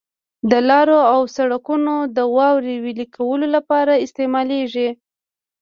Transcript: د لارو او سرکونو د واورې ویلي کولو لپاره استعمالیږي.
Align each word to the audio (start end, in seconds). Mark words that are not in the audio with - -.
د 0.51 0.53
لارو 0.69 0.99
او 1.13 1.21
سرکونو 1.35 1.95
د 2.15 2.17
واورې 2.35 2.75
ویلي 2.83 3.05
کولو 3.15 3.45
لپاره 3.55 4.01
استعمالیږي. 4.05 4.89